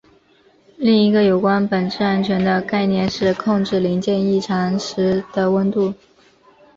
[0.77, 5.93] 另一个有关本质安全的概念是控制零件异常时的温度。